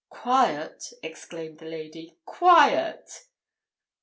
"Quiet!" 0.09 0.93
exclaimed 1.03 1.59
the 1.59 1.67
lady. 1.67 2.17
"Quiet?" 2.25 3.27